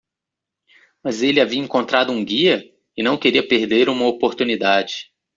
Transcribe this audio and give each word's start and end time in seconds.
Mas 1.03 1.21
ele 1.21 1.39
havia 1.39 1.59
encontrado 1.59 2.11
um 2.11 2.25
guia? 2.25 2.63
e 2.97 3.03
não 3.03 3.19
queria 3.19 3.47
perder 3.47 3.87
uma 3.87 4.07
oportunidade. 4.07 5.11